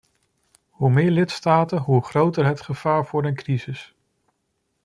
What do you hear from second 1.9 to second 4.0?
groter het gevaar voor een crisis.